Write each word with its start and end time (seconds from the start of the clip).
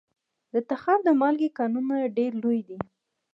د 0.53 0.55
تخار 0.69 0.99
د 1.07 1.09
مالګې 1.21 1.49
کانونه 1.57 1.95
ډیر 2.17 2.31
لوی 2.43 2.59
دي 2.67 2.79